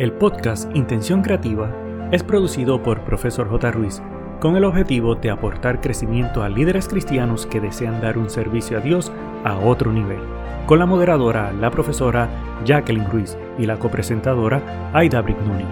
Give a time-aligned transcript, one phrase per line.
[0.00, 1.70] El podcast Intención Creativa
[2.10, 3.70] es producido por Profesor J.
[3.70, 4.00] Ruiz
[4.40, 8.80] con el objetivo de aportar crecimiento a líderes cristianos que desean dar un servicio a
[8.80, 9.12] Dios
[9.44, 10.20] a otro nivel,
[10.64, 12.30] con la moderadora, la profesora
[12.64, 15.66] Jacqueline Ruiz y la copresentadora Aida Brignoni.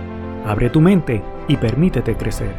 [0.45, 2.54] Abre tu mente y permítete crecer.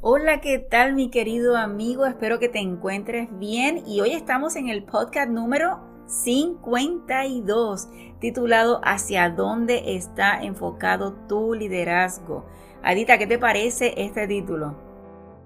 [0.00, 2.06] Hola, ¿qué tal mi querido amigo?
[2.06, 9.30] Espero que te encuentres bien y hoy estamos en el podcast número 52, titulado ¿Hacia
[9.30, 12.44] dónde está enfocado tu liderazgo?
[12.82, 14.76] Adita, ¿qué te parece este título?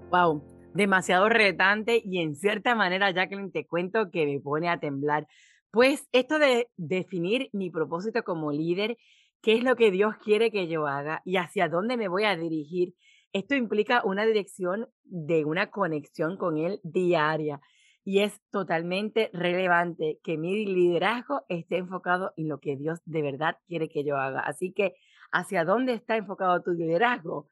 [0.09, 0.41] Wow,
[0.73, 5.27] demasiado retante y en cierta manera, Jacqueline, te cuento que me pone a temblar.
[5.69, 8.97] Pues esto de definir mi propósito como líder,
[9.43, 12.35] qué es lo que Dios quiere que yo haga y hacia dónde me voy a
[12.35, 12.95] dirigir,
[13.33, 17.61] esto implica una dirección de una conexión con Él diaria
[18.07, 23.57] y es totalmente relevante que mi liderazgo esté enfocado en lo que Dios de verdad
[23.67, 24.41] quiere que yo haga.
[24.41, 24.93] Así que,
[25.31, 27.49] ¿hacia dónde está enfocado tu liderazgo?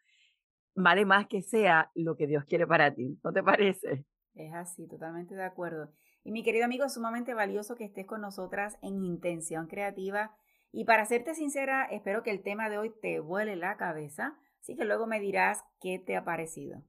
[0.76, 4.06] Vale más que sea lo que Dios quiere para ti, ¿no te parece?
[4.36, 5.92] Es así, totalmente de acuerdo.
[6.24, 10.36] Y mi querido amigo, es sumamente valioso que estés con nosotras en Intención Creativa.
[10.72, 14.76] Y para serte sincera, espero que el tema de hoy te vuele la cabeza, así
[14.76, 16.84] que luego me dirás qué te ha parecido.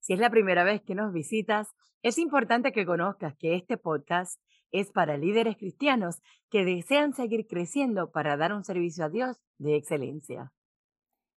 [0.00, 1.68] Si es la primera vez que nos visitas,
[2.02, 4.40] es importante que conozcas que este podcast
[4.72, 9.76] es para líderes cristianos que desean seguir creciendo para dar un servicio a Dios de
[9.76, 10.52] excelencia.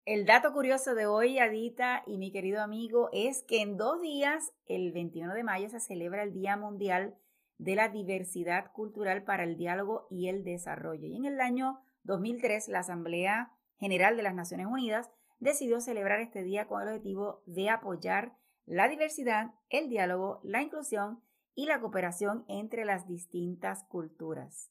[0.05, 4.53] El dato curioso de hoy, Adita y mi querido amigo, es que en dos días,
[4.67, 7.15] el 21 de mayo, se celebra el Día Mundial
[7.59, 11.07] de la Diversidad Cultural para el Diálogo y el Desarrollo.
[11.07, 16.43] Y en el año 2003, la Asamblea General de las Naciones Unidas decidió celebrar este
[16.43, 18.40] día con el objetivo de apoyar
[18.71, 21.21] la diversidad, el diálogo, la inclusión
[21.57, 24.71] y la cooperación entre las distintas culturas.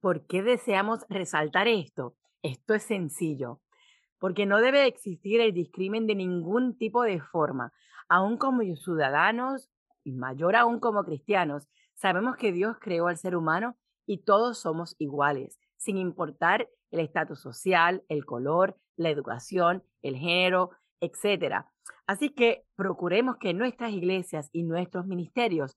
[0.00, 2.16] ¿Por qué deseamos resaltar esto?
[2.42, 3.62] Esto es sencillo,
[4.18, 7.72] porque no debe existir el discrimen de ningún tipo de forma,
[8.10, 9.70] aun como ciudadanos
[10.04, 11.66] y mayor aún como cristianos.
[11.94, 17.40] Sabemos que Dios creó al ser humano y todos somos iguales, sin importar el estatus
[17.40, 21.64] social, el color, la educación, el género, etc.
[22.06, 25.76] Así que procuremos que nuestras iglesias y nuestros ministerios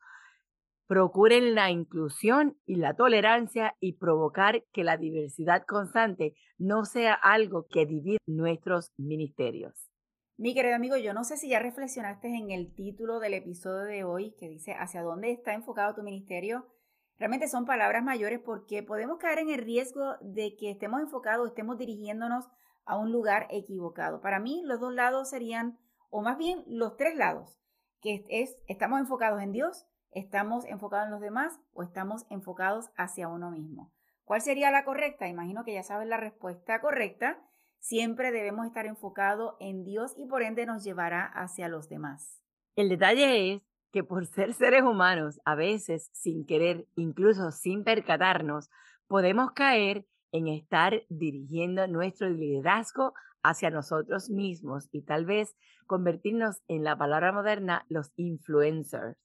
[0.88, 7.68] procuren la inclusión y la tolerancia y provocar que la diversidad constante no sea algo
[7.68, 9.90] que divide nuestros ministerios.
[10.38, 14.04] Mi querido amigo, yo no sé si ya reflexionaste en el título del episodio de
[14.04, 16.66] hoy que dice ¿Hacia dónde está enfocado tu ministerio?
[17.20, 21.78] Realmente son palabras mayores porque podemos caer en el riesgo de que estemos enfocados, estemos
[21.78, 22.46] dirigiéndonos
[22.86, 24.22] a un lugar equivocado.
[24.22, 25.78] Para mí, los dos lados serían,
[26.14, 27.60] o más bien los tres lados,
[28.00, 33.28] que es, estamos enfocados en Dios, estamos enfocados en los demás o estamos enfocados hacia
[33.28, 33.92] uno mismo.
[34.24, 35.28] ¿Cuál sería la correcta?
[35.28, 37.42] Imagino que ya sabes la respuesta correcta.
[37.80, 42.44] Siempre debemos estar enfocados en Dios y por ende nos llevará hacia los demás.
[42.76, 48.70] El detalle es que por ser seres humanos, a veces sin querer, incluso sin percatarnos,
[49.08, 53.14] podemos caer en estar dirigiendo nuestro liderazgo
[53.44, 55.56] hacia nosotros mismos y tal vez
[55.86, 59.18] convertirnos en la palabra moderna los influencers.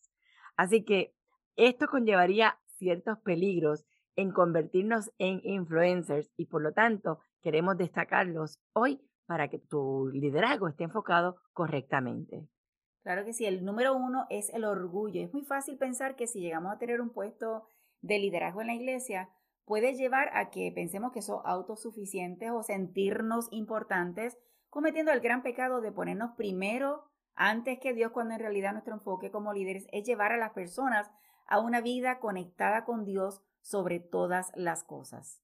[0.56, 1.14] Así que
[1.56, 3.84] esto conllevaría ciertos peligros
[4.16, 10.68] en convertirnos en influencers y por lo tanto queremos destacarlos hoy para que tu liderazgo
[10.68, 12.48] esté enfocado correctamente.
[13.02, 15.22] Claro que sí, el número uno es el orgullo.
[15.22, 17.64] Es muy fácil pensar que si llegamos a tener un puesto
[18.02, 19.30] de liderazgo en la iglesia,
[19.68, 24.38] puede llevar a que pensemos que somos autosuficientes o sentirnos importantes,
[24.70, 29.30] cometiendo el gran pecado de ponernos primero antes que Dios, cuando en realidad nuestro enfoque
[29.30, 31.10] como líderes es llevar a las personas
[31.46, 35.42] a una vida conectada con Dios sobre todas las cosas.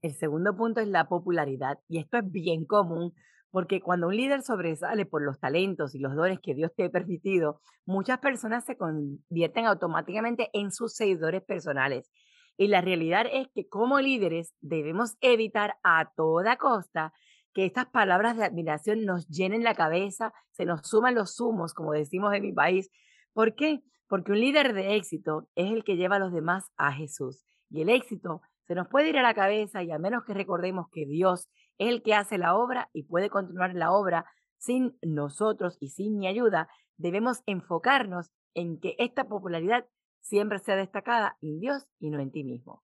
[0.00, 3.14] El segundo punto es la popularidad, y esto es bien común
[3.50, 6.90] porque cuando un líder sobresale por los talentos y los dones que Dios te ha
[6.90, 12.10] permitido, muchas personas se convierten automáticamente en sus seguidores personales
[12.56, 17.12] y la realidad es que como líderes debemos evitar a toda costa
[17.52, 21.92] que estas palabras de admiración nos llenen la cabeza, se nos suman los humos, como
[21.92, 22.90] decimos en mi país.
[23.32, 23.80] ¿Por qué?
[24.08, 27.44] Porque un líder de éxito es el que lleva a los demás a Jesús.
[27.70, 30.86] Y el éxito se nos puede ir a la cabeza y a menos que recordemos
[30.90, 31.48] que Dios
[31.78, 34.26] es el que hace la obra y puede continuar la obra
[34.58, 39.86] sin nosotros y sin mi ayuda, debemos enfocarnos en que esta popularidad
[40.24, 42.82] siempre sea destacada en Dios y no en ti mismo.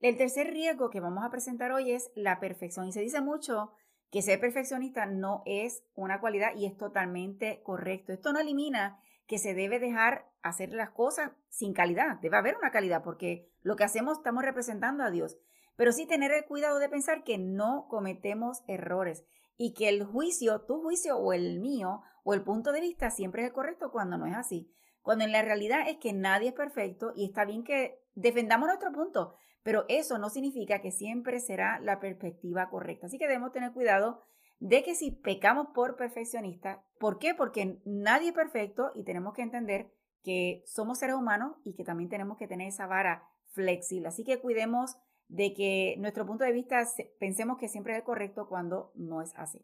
[0.00, 2.86] El tercer riesgo que vamos a presentar hoy es la perfección.
[2.86, 3.72] Y se dice mucho
[4.10, 8.12] que ser perfeccionista no es una cualidad y es totalmente correcto.
[8.12, 12.20] Esto no elimina que se debe dejar hacer las cosas sin calidad.
[12.20, 15.36] Debe haber una calidad porque lo que hacemos estamos representando a Dios.
[15.76, 19.24] pero sí tener el cuidado de pensar que no cometemos errores
[19.56, 23.42] y que el juicio, tu juicio o el mío o el punto de vista siempre
[23.42, 24.72] es el correcto cuando no es así.
[25.08, 28.92] Cuando en la realidad es que nadie es perfecto y está bien que defendamos nuestro
[28.92, 33.06] punto, pero eso no significa que siempre será la perspectiva correcta.
[33.06, 34.20] Así que debemos tener cuidado
[34.58, 37.34] de que si pecamos por perfeccionista, ¿por qué?
[37.34, 39.90] Porque nadie es perfecto y tenemos que entender
[40.22, 43.22] que somos seres humanos y que también tenemos que tener esa vara
[43.52, 44.08] flexible.
[44.08, 46.86] Así que cuidemos de que nuestro punto de vista
[47.18, 49.62] pensemos que siempre es correcto cuando no es así.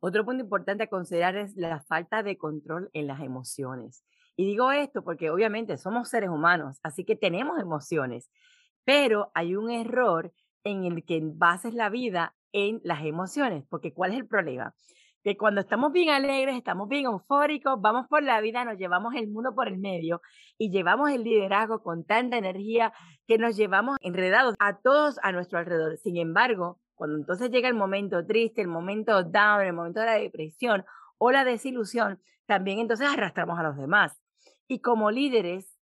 [0.00, 4.04] Otro punto importante a considerar es la falta de control en las emociones.
[4.36, 8.30] Y digo esto porque obviamente somos seres humanos, así que tenemos emociones,
[8.84, 10.32] pero hay un error
[10.64, 14.74] en el que bases la vida en las emociones, porque ¿cuál es el problema?
[15.22, 19.28] Que cuando estamos bien alegres, estamos bien eufóricos, vamos por la vida, nos llevamos el
[19.28, 20.20] mundo por el medio
[20.58, 22.92] y llevamos el liderazgo con tanta energía
[23.26, 25.96] que nos llevamos enredados a todos a nuestro alrededor.
[25.98, 30.14] Sin embargo, cuando entonces llega el momento triste, el momento down, el momento de la
[30.14, 30.84] depresión
[31.18, 34.23] o la desilusión, también entonces arrastramos a los demás.
[34.68, 35.78] Y como líderes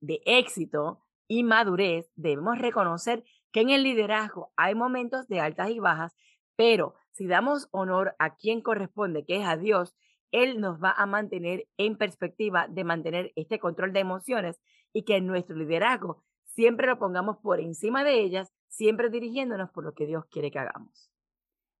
[0.00, 5.78] de éxito y madurez, debemos reconocer que en el liderazgo hay momentos de altas y
[5.78, 6.14] bajas,
[6.56, 9.94] pero si damos honor a quien corresponde, que es a Dios,
[10.30, 14.60] Él nos va a mantener en perspectiva de mantener este control de emociones
[14.92, 19.84] y que en nuestro liderazgo siempre lo pongamos por encima de ellas, siempre dirigiéndonos por
[19.84, 21.10] lo que Dios quiere que hagamos.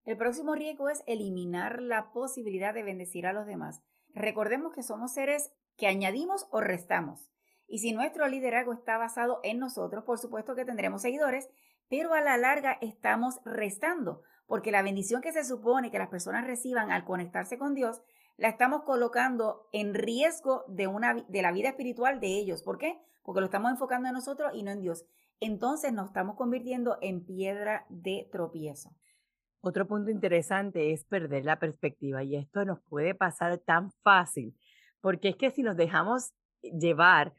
[0.04, 3.82] El próximo riesgo es eliminar la posibilidad de bendecir a los demás.
[4.14, 7.30] Recordemos que somos seres que añadimos o restamos.
[7.66, 11.48] Y si nuestro liderazgo está basado en nosotros, por supuesto que tendremos seguidores,
[11.88, 16.46] pero a la larga estamos restando, porque la bendición que se supone que las personas
[16.46, 18.02] reciban al conectarse con Dios,
[18.36, 22.62] la estamos colocando en riesgo de, una, de la vida espiritual de ellos.
[22.62, 23.00] ¿Por qué?
[23.22, 25.04] Porque lo estamos enfocando en nosotros y no en Dios.
[25.40, 28.90] Entonces nos estamos convirtiendo en piedra de tropiezo.
[29.60, 34.54] Otro punto interesante es perder la perspectiva y esto nos puede pasar tan fácil,
[35.06, 36.32] porque es que si nos dejamos
[36.62, 37.32] llevar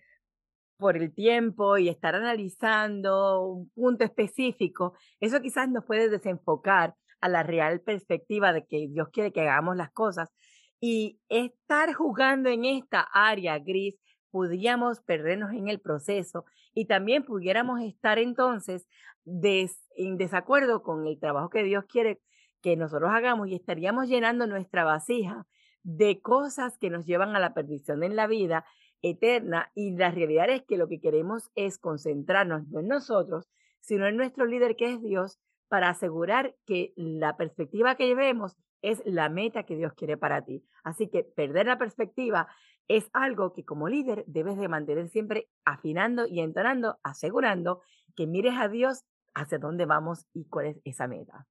[0.78, 7.28] por el tiempo y estar analizando un punto específico, eso quizás nos puede desenfocar a
[7.28, 10.30] la real perspectiva de que Dios quiere que hagamos las cosas.
[10.80, 13.96] Y estar jugando en esta área gris,
[14.32, 18.88] podríamos perdernos en el proceso y también pudiéramos estar entonces
[19.26, 22.22] en desacuerdo con el trabajo que Dios quiere
[22.62, 25.46] que nosotros hagamos y estaríamos llenando nuestra vasija
[25.88, 28.66] de cosas que nos llevan a la perdición en la vida
[29.02, 33.48] eterna y la realidad es que lo que queremos es concentrarnos no en nosotros,
[33.80, 35.40] sino en nuestro líder que es Dios
[35.70, 40.62] para asegurar que la perspectiva que llevemos es la meta que Dios quiere para ti.
[40.84, 42.50] Así que perder la perspectiva
[42.90, 47.82] es algo que como líder debes de mantener siempre afinando y entonando, asegurando
[48.14, 51.48] que mires a Dios hacia dónde vamos y cuál es esa meta.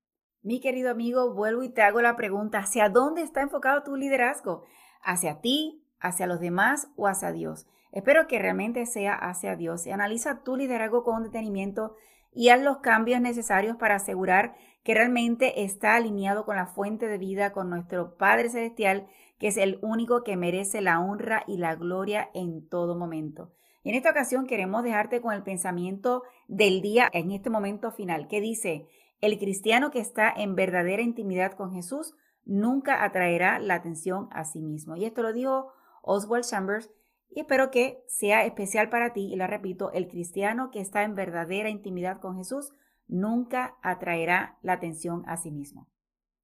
[0.46, 4.62] Mi querido amigo, vuelvo y te hago la pregunta, ¿hacia dónde está enfocado tu liderazgo?
[5.02, 7.66] ¿Hacia ti, hacia los demás o hacia Dios.
[7.90, 11.96] Espero que realmente sea hacia Dios analiza tu liderazgo con detenimiento
[12.32, 14.54] y haz los cambios necesarios para asegurar
[14.84, 19.08] que realmente está alineado con la fuente de vida, con nuestro Padre Celestial,
[19.40, 23.50] que es el único que merece la honra y la gloria en todo momento.
[23.82, 28.28] Y en esta ocasión queremos dejarte con el pensamiento del día en este momento final,
[28.28, 28.86] que dice,
[29.20, 34.60] el cristiano que está en verdadera intimidad con Jesús nunca atraerá la atención a sí
[34.60, 34.96] mismo.
[34.96, 36.90] Y esto lo dijo Oswald Chambers,
[37.28, 41.14] y espero que sea especial para ti, y lo repito, el cristiano que está en
[41.14, 42.72] verdadera intimidad con Jesús
[43.08, 45.88] nunca atraerá la atención a sí mismo.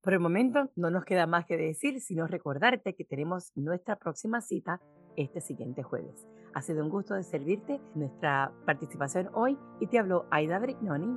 [0.02, 4.40] Por el momento no nos queda más que decir, sino recordarte que tenemos nuestra próxima
[4.40, 4.80] cita
[5.16, 6.26] este siguiente jueves.
[6.54, 11.16] Ha sido un gusto de servirte nuestra participación hoy y te habló Aida Brignoni